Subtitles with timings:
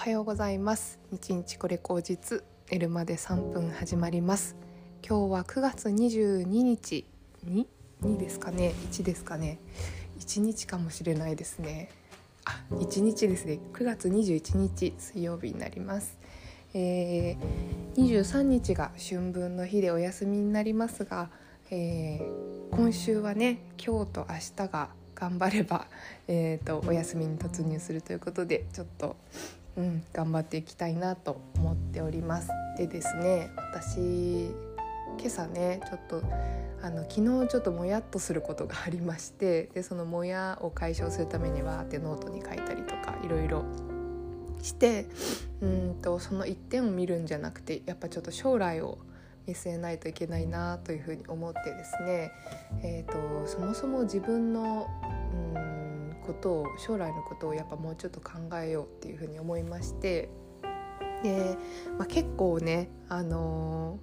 [0.00, 0.98] はようございます。
[1.12, 4.56] 日日これ口実寝るまで3分始まります。
[5.06, 7.04] 今日は9月22日
[7.44, 7.68] に
[8.00, 8.72] 2ですかね。
[8.90, 9.58] 1ですかね。
[10.18, 11.90] 1日かもしれないですね。
[12.46, 13.58] あ1日ですね。
[13.74, 16.18] 9月21日水曜日になります。
[16.72, 21.28] えー、23日が春分の日でお休みになりますが、
[21.70, 24.36] えー、今週はね今日と明
[24.66, 25.86] 日が頑張れば、
[26.26, 29.16] えーと、お休みに突入するということでちょっと、
[29.76, 32.48] うん、頑張っていきたいなと思っております。
[32.76, 34.50] でですね私
[35.18, 36.22] 今朝ねちょっと
[36.82, 43.64] あの昨日ちょっともやっとすることがありましてでそのもやを解消するためにはってノートに書いたりとかいろいろ
[44.62, 45.06] して
[45.60, 48.98] うんとその一点を見るんじゃなくてやっぱちょっと将来を
[49.46, 52.30] 見据えないといけないなというふうに思ってですね、
[52.82, 54.86] えーと、そもそも自分の
[56.30, 58.32] ことを将来のことをやっぱもうちょっと考
[58.62, 60.28] えようっていうふうに思いまして
[61.24, 61.56] で、
[61.98, 63.98] まあ、結構ね、あの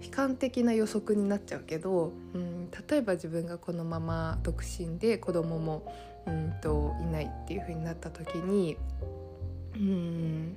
[0.00, 5.90] ー、悲観的な予測になっちゃうけど、うん、例えば自分がこのまま独身で子供も
[6.26, 8.76] うんといないっていうふうになった時に
[9.74, 10.56] うん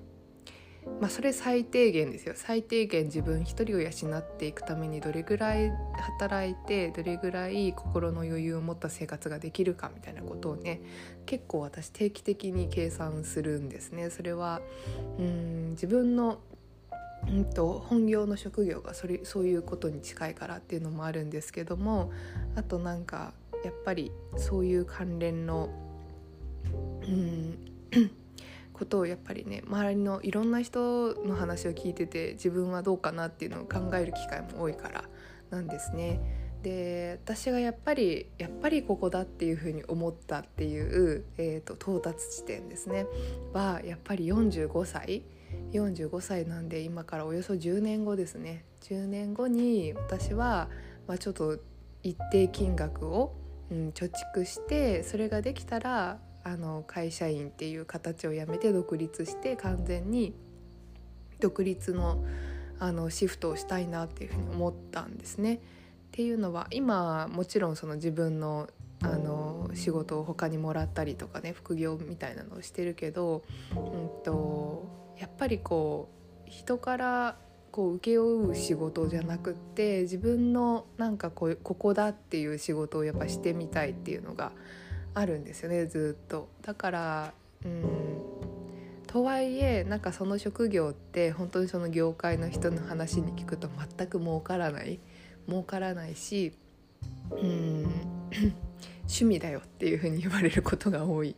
[1.00, 5.72] まあ、それ最低限ですよ最低限自分一人を養っていくためにどれぐらい
[6.20, 10.82] 働いてどれぐらい心の余裕を持った生活ができるかみたいなことをね
[11.26, 14.10] 結構私定期的に計算するんですね。
[14.10, 14.62] それは
[15.20, 16.40] うん自分の
[17.28, 22.12] うんと本業の職業がそれそういうことに近いからっていうのもあるんですけども
[22.56, 25.70] あとなんかやっぱりそういう関連の
[27.02, 27.58] うん
[28.74, 35.06] ことをやっぱりね周りのいろんな人の話を聞いてて自分はどうかなっていうのを考える機会も多いから
[35.50, 36.20] なんですね。
[36.64, 43.06] で私がやっぱりやっぱりここだっていうふうに思ったっていう、えーと、到達地点ですね。
[43.52, 45.24] はやっぱり45歳。
[45.72, 48.66] 45歳なんで今からおよそ10年後ですね。
[48.82, 50.70] 10年後に私は、
[51.08, 51.60] まあ、ちょっと
[52.02, 53.36] 一定金額を、
[53.72, 60.34] うん、貯蓄してそれができたらあの会社員っていう形をやめて独立して完全に
[61.40, 62.24] 独立の
[62.80, 65.56] あのシフトをしたいなっていうふうに思ったんですね。
[65.56, 65.60] っ
[66.12, 68.68] ていうのは今もちろんその自分の
[69.02, 74.88] あの仕事を他にもらったりとかね副業みたいなのをしてるけど、うんと、
[75.20, 76.10] やっぱりこ
[76.48, 77.38] う人から
[77.72, 84.52] こう請け負う仕事じゃなくって自分のなんかこうここだっていう仕事をやっぱしてみたいっていうのが
[85.14, 86.50] あるんですよねずっと。
[86.62, 87.34] だから
[87.66, 87.94] うん
[89.14, 95.00] とはいえなんかその職業って本当にその業界の人の話に聞くと全く儲からない
[95.48, 96.54] 儲からないし
[97.30, 97.86] うん
[99.06, 101.36] 趣味だよっていう風に言われることが多い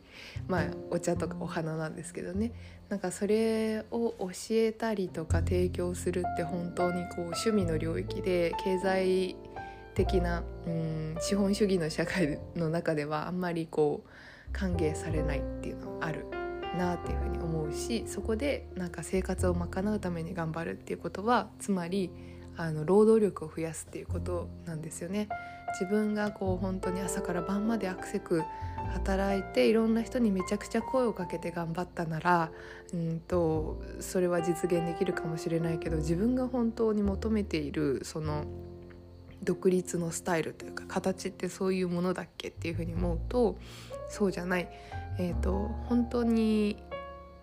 [0.48, 2.52] まあお茶とかお花なんですけどね
[2.88, 9.36] なんかそれを教えたりとか提供するって本当にこう趣味の領域で経済
[9.96, 14.08] 的なうん資本主義の社会の中ではあんまりこう
[14.52, 16.26] 歓迎されないっていうのはある
[16.76, 22.10] なっていうふうに思うしそこでなんか生活を賄うために頑張るっていうことはつまり
[22.58, 25.28] あの労働力を増やすっていうことなんですよね。
[25.78, 28.42] 自分がこう本当に朝から晩までアクセク
[28.94, 32.50] 働いていろんな人にめちゃくちゃ声をかけて頑張ったなら
[32.94, 38.44] うんとそれは実現できるかもしれないけど自分が本当に求めているその
[39.46, 43.56] 独立のスタイルというか形ってそういうものだっけっていうふうに思うと
[44.10, 44.68] そうじゃない、
[45.18, 46.76] えーと、本当に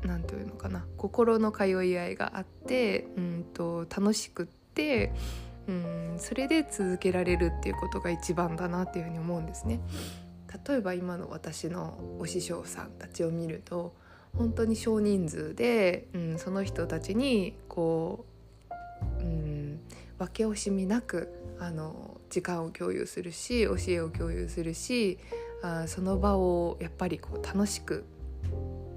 [0.03, 5.13] 何て言うのかな心の通い合いがあってうんと楽しくって
[5.67, 9.79] うんそれで続けられるっていうことが一番だなっていうふうに思うんですね。
[10.67, 13.95] 例えば今の私のお師匠さんたちを見ると
[14.37, 18.25] 本当に少人数で、うん、その人たちにこ
[19.19, 19.79] う、うん、
[20.19, 25.19] 分け惜しみなくあの時間を共有するし教えを共有するし
[25.61, 28.05] あその場をやっぱりこう楽しく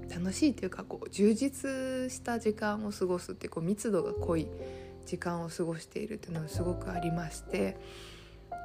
[0.09, 4.47] 楽しいというかこう充実した時間を過ごすってこう密度が濃い
[5.05, 7.77] 時間を過ごしているっていうのはすごくありまして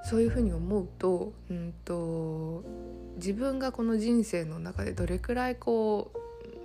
[0.05, 2.65] そういうふうに思うと,、うんと
[3.17, 6.13] 自分がこの人生の中でどれくらいこ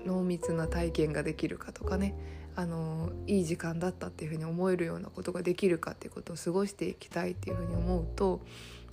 [0.06, 2.16] う濃密な体験ができるかとかね
[2.58, 8.42] あのいい時間だったっていうふうに思えるようなことができるかっていうことを過ごしていきたいっていうふうに思うと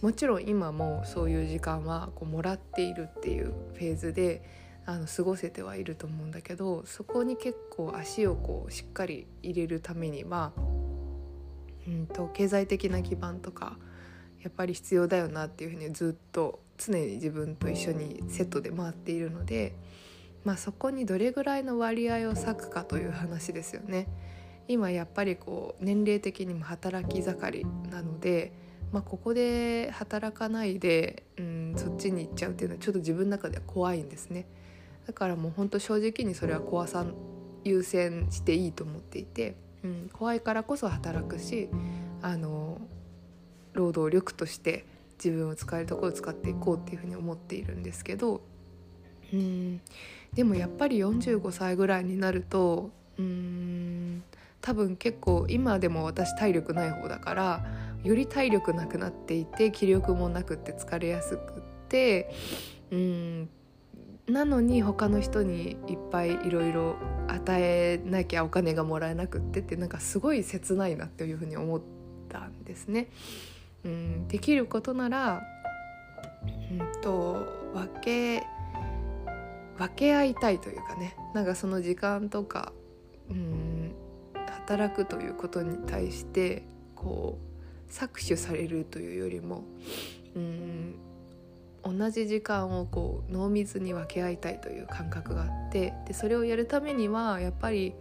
[0.03, 4.43] もちろん今もそういう時間はこうもらっているっていうフェーズで
[4.85, 10.53] あの過ごせてはいると思うんだけどそこに結構足をこうしっかり入れるためには、
[11.89, 13.79] うんと、経済的な基盤とか
[14.43, 19.75] やっぱり必要だよなっていうふうにずっと常に自分と一緒にセットで回っているので。
[20.45, 24.07] まあ、そこにどれぐらいの割合を割くかという話ですよね。
[24.69, 28.53] 今やっぱりこう年齢的にも働き盛りなので、
[28.93, 34.47] まあ、ここで働かないで、うん、そっちに行っちゃうっていうのはちょっと自分の中では怖いんですね。
[35.07, 37.05] だからもうほんと正直にそれは怖さ
[37.63, 41.69] 優先していいと思っていて、うん、怖いからこそ働くし
[42.23, 42.81] あの
[43.73, 44.87] 労働力として
[45.23, 48.43] 自分を使えるところを使っていこうっていうふうに思っているんですけど
[49.35, 49.81] うん。
[50.33, 54.23] でもやっぱり45歳ぐらいになるとうん。
[54.61, 57.67] 多分結構今でも私体力ない方だから
[58.03, 62.33] より体力なくなっていて気力もなくって疲れやすくって
[62.91, 63.49] うん。
[64.27, 66.97] なのに他の人にいっぱいいろいろ
[67.29, 71.81] 与えなきゃお金がもらえなくってってなんかすごい切ないなっていうふうに思っ
[72.31, 73.09] たんですね。
[73.85, 75.43] うん、できることなら、
[76.71, 78.47] うんと、分け
[79.79, 82.73] 分け合いたいというかねなんかその時間とか、
[83.31, 83.95] うん、
[84.35, 87.39] 働くということに対してこ
[87.89, 89.65] う搾取されるというよりも、
[90.35, 90.95] うん、
[91.83, 97.95] 同じ時間をこう濃密に分け合いたいという感覚があってでそれをやるためにはやっぱり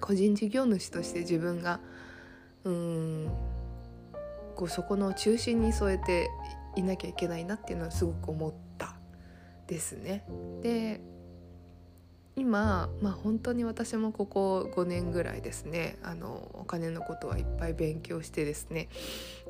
[0.00, 1.80] 個人事業主として自分が
[2.64, 3.30] うん
[4.56, 6.30] こうそこの中心に添えて
[6.76, 8.63] いなきゃいけないなっていうのはすごく思った
[9.66, 10.24] ですね。
[10.62, 11.00] で
[12.36, 18.88] 今、まあ、本当に私もここ5年ぐらいですねあのお金のことはいっぱい勉強してですね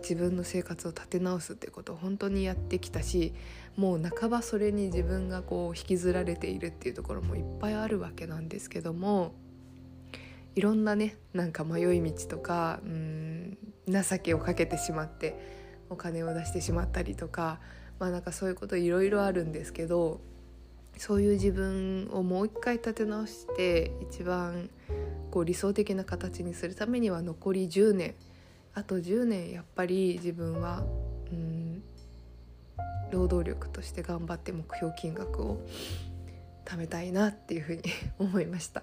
[0.03, 3.33] 自分の生活を立て直すってことを本当にやってきたし
[3.77, 9.35] もう半ばそれに自分がこう引きずられているっていうところもいっぱいあるわけなんですけども
[10.55, 13.59] いろんなねなんか迷い道とかうん
[13.89, 17.61] 情けをかけてしまってお金を出してしまったりとか
[17.99, 20.21] まあなんかそういうこといろいろあるんですけど
[20.97, 24.71] そういう自分をもう一回立て直して一番
[25.31, 28.15] こう理想的な形にするためには残り10年
[28.75, 30.85] あと10年やっぱり自分は
[31.33, 31.83] うん
[33.11, 35.61] 労働力として頑張って目標金額を
[36.65, 37.83] 貯めたいなっていうふうに
[38.19, 38.83] 思いました。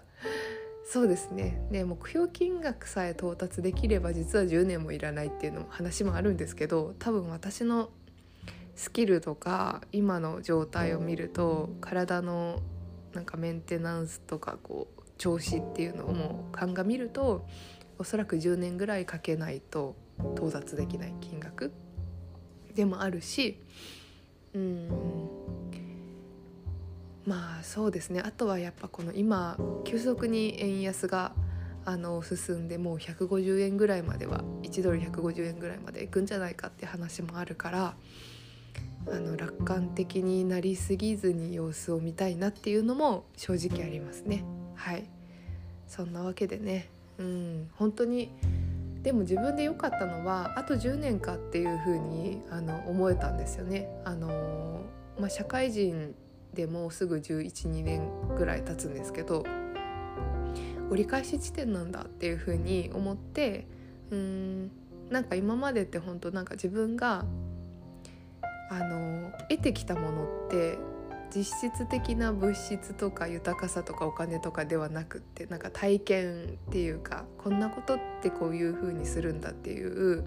[0.86, 7.92] そうですねね目標金額さえ到達できれば実は10年もいらないっていうのも話もあるんですけど多分私の
[8.76, 12.62] スキルとか今の状態を見ると体の
[13.14, 17.46] なんかメンテナンスとかこう調子っていうのをもう鑑みると
[18.00, 19.96] おそらく10年ぐらいかけないと
[20.36, 21.72] 到達できない金額
[22.74, 23.60] でもあるし
[24.54, 25.32] うん
[27.26, 28.20] まあそうですね。
[28.20, 31.34] あとはやっぱこの今急速に円安が
[31.86, 37.96] あの進んでもう150円ぐらいまでは1ドル150円ぐらいまでいくんじゃないかって話もあるから
[39.08, 44.44] あの楽観的になりすぎずに様子を見たいなっていうのも正直ありますね。
[44.76, 45.06] はい。
[45.88, 46.90] そんなわけでね。
[47.18, 47.70] うん。
[47.76, 48.32] 本当に
[49.04, 53.90] でも自分で良かったのはあと10年かっていうふうにあの思えたんですよね。
[54.06, 54.82] あの、
[55.20, 56.14] まあ、社会人
[56.54, 59.46] でもうすぐ1112年ぐらい経つんですけど
[60.90, 63.68] 折り返し地点なんだっていうふうに思って
[64.12, 64.72] うん。
[65.10, 67.26] なんか今までって本当なんか自分が
[68.72, 70.80] あの得てきたものって
[71.36, 80.26] 実質的な物質とか豊かさとかお金とかではなくってなんか体験っていうかこんなことってこういう風にするんだっていう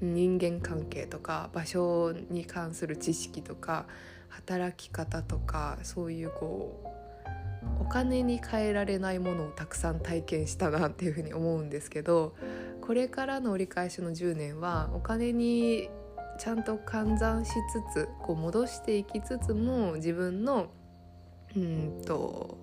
[0.00, 3.86] 人間関係とか場所に関する知識とか
[4.28, 12.34] 働き方とかそういうこうお金に換えられないものをたくさん体験したなっていうふうに思うんですけど
[12.80, 15.90] これからの折り返しの10年はお金に
[16.38, 20.68] ちゃんと換算しつつこう戻していきつつも自分の
[21.56, 22.58] うんと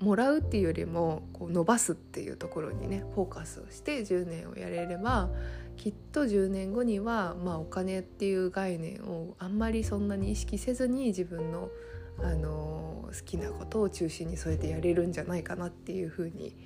[0.00, 5.30] もらうっていうよりもこう伸ばすっていうところにねフォーカスをして10年をやれれば
[5.76, 11.70] きっと10年後には、まあ、お金っていう概念をあんまりそんなに意識せずに自分の、
[12.18, 16.56] あの好きなことを中心に添えてやれるんじゃないかなっていうふうに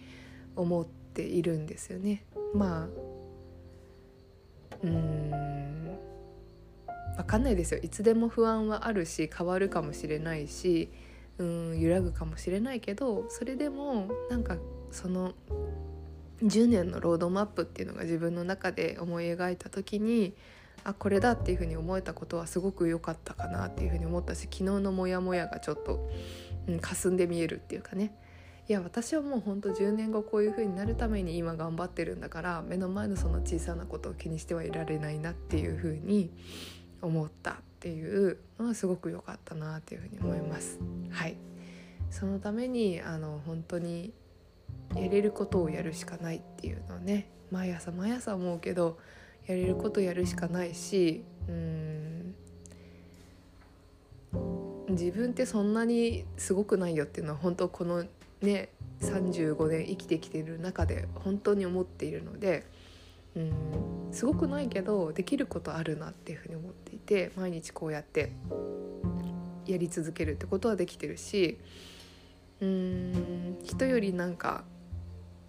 [0.55, 2.25] 思っているんですよね。
[2.55, 2.89] まあ
[4.83, 5.56] うん
[7.17, 7.81] 分かんないですよ。
[7.83, 10.91] いつでも不安はあるし変わるかもしれないし
[11.39, 14.57] うん揺らぐかもしれないけどそれでもなんか
[14.91, 15.35] その
[16.43, 20.35] 10年のロードマップっていうのが自分の中で思い描いた時に
[20.85, 26.09] あこれだっていうふうに思えたことはすごく良かったかなっていうふうに思ったし昨日のモヤモヤがちょっと、
[26.69, 28.15] うん、霞んで見えるっていうかね。
[28.69, 36.33] いや私はもうほんと10年後こういう風になるために今頑張ってるんだから目の前のその小さなことを気にしてはいられないなっていう風に
[37.03, 40.79] 思ったっていうのはすごく良かったなっていう風に思います。
[41.11, 41.37] はい
[42.11, 44.13] そのためにあの本当に
[44.95, 48.99] やれることをやるしかないっていうのをね毎朝毎朝思うけど
[49.47, 52.35] やれることやるしかないしうん
[54.89, 58.05] 自分ってそんなにすごくないよっていうのは本当この
[58.41, 62.67] ね35年生きてきている中で本当に思っているので
[63.35, 63.53] うん
[64.13, 68.33] すごくないけどできることあるなっていうふうに思ってて毎日こうやって
[69.67, 71.59] やり続けるってことはできてるし
[72.61, 74.65] うーん人よりなんか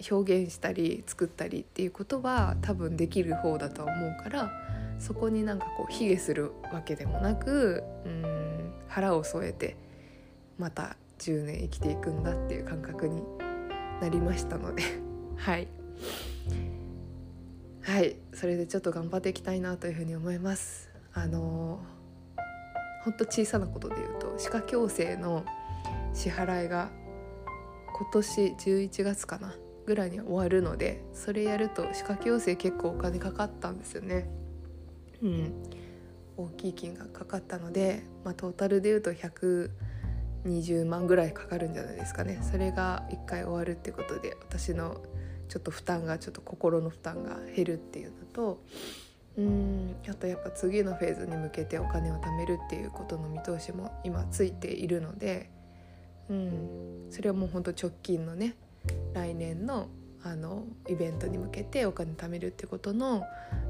[0.10, 4.52] 表現したり作ったりっていうことは多分できる方だとは思うから
[5.00, 9.76] そこになんかこう卑下するわけでもなくうん腹を添えて
[10.58, 13.22] また10年生きていくんだっていう感覚に
[14.02, 14.84] なりましたので。
[15.38, 15.68] はい。
[17.82, 18.16] はい。
[18.34, 20.90] それでちょっと頑張っていきたいなというふうに思います。
[21.17, 21.79] あの
[23.03, 25.43] ほんと小さなことで言うと歯科矯正の
[26.13, 26.91] 支払いが
[27.91, 29.55] 今年11月かな
[29.88, 34.29] ぐらいに終わるのでそれやると歯科矯正結構お金かかったんですよね。
[35.24, 35.53] うん。
[36.38, 42.39] 大きい金額かかったので、まあ、トータルで言うと120万ぐらいかかるんじゃないですかね。
[42.43, 45.01] それが1回終わるってことで私の
[45.47, 48.62] ちょっと負担がちょっと心の負担が減るっていうのと
[49.38, 49.96] うん。
[50.10, 55.50] あとやっぱ次のフェーズに向けてお金を貯めるっていうことの見通しも今ついているので、
[56.29, 58.56] うん、それはもうほんと直近のね
[59.13, 59.88] 来年の
[60.24, 63.24] あのイベントに向けてお金貯めるってことの、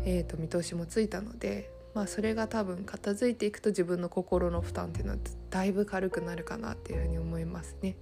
[0.06, 5.18] えーと、見通しもついたので、まあ、それが多分片付いていくと自分の心の負担っていうのは
[5.52, 7.98] だいぶ軽くなるかなっていうふうに思いますね。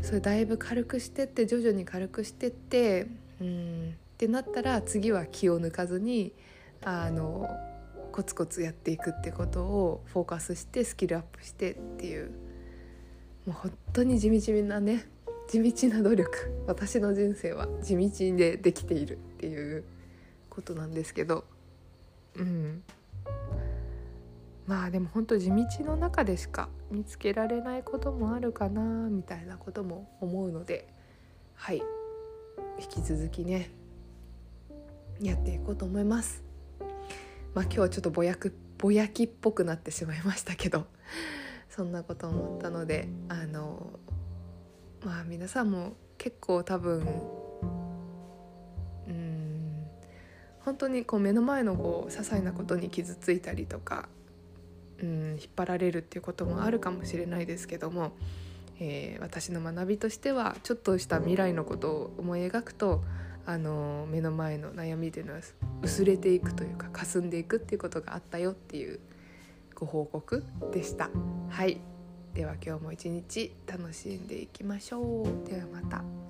[0.00, 3.08] それだいぶ軽くしてって徐々に軽くしてって
[3.40, 3.96] うん。
[4.18, 6.32] ってなったら次は気を抜かずに
[6.82, 7.48] あの
[8.10, 12.32] コツコツやっていくってことをフォーカスしてスキルアップしてっていう。
[13.46, 15.06] もう本当に地道なね
[15.46, 16.64] 地道な努力。
[16.66, 19.84] 私の人生は地道でできているっていう
[20.50, 21.44] ことなんですけど。
[22.34, 22.82] うん。
[24.66, 30.88] まあでも本当地道の中でしか見つけられないこともあるかなみたいなことも思うので
[31.54, 31.80] はい。
[32.80, 33.77] 引き続きね
[35.20, 36.42] やっていこうと思います。
[37.54, 40.86] まあ今日はちょっとぼやくぼやきっぽくなってしまいましたけど
[41.68, 43.98] そんなこと思ったのであの
[45.04, 47.00] まあ皆さんも結構多分
[49.08, 49.86] うん
[50.60, 54.08] 本当にこう目の前のこう些細なことに傷ついたりとか
[55.02, 58.12] うん引っ張られるっていうこともあるかもしれないですけども、
[58.78, 63.02] えー、私の学びとしてはちょっとした未来のことを思い描くと
[63.48, 65.40] あの目の前の悩みというのは
[65.80, 69.00] 薄れていくというか霞んでいくっていうことがあったよっていう
[69.74, 71.08] ご報告でした。
[71.48, 71.80] はい
[72.34, 76.27] では今日も一日楽しんでいきましょうではまた。